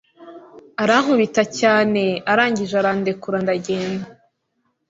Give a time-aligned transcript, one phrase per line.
[0.83, 4.07] arankubita cyaneeeeee arangije arandekura ndagenda